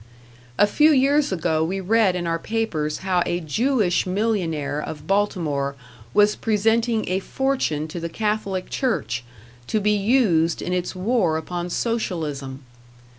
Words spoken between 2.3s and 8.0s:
papers how a Jewish millionaire of Baltimore was presenting a fortune to